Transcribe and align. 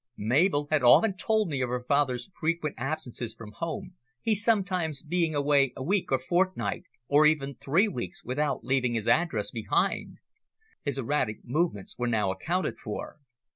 Mabel 0.17 0.65
had 0.71 0.81
often 0.81 1.15
told 1.15 1.47
me 1.49 1.61
of 1.61 1.69
her 1.69 1.85
father's 1.87 2.31
frequent 2.33 2.73
absences 2.75 3.35
from 3.35 3.51
home, 3.57 3.93
he 4.19 4.33
sometimes 4.33 5.03
being 5.03 5.35
away 5.35 5.73
a 5.77 5.83
week 5.83 6.11
or 6.11 6.17
fortnight, 6.17 6.85
or 7.07 7.27
even 7.27 7.53
three 7.53 7.87
weeks, 7.87 8.23
without 8.23 8.63
leaving 8.63 8.95
his 8.95 9.07
address 9.07 9.51
behind. 9.51 10.17
His 10.83 10.97
erratic 10.97 11.41
movements 11.43 11.99
were 11.99 12.07
now 12.07 12.31
accounted 12.31 12.79
for. 12.79 13.19